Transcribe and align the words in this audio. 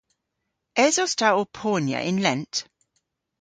Esos 0.85 1.11
ta 1.19 1.27
ow 1.39 1.47
ponya 1.57 1.99
yn 2.09 2.17
lent? 2.25 2.53